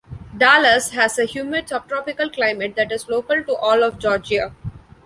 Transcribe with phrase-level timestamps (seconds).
[0.35, 4.55] Dallas has a humid subtropical climate that is local to all of Georgia.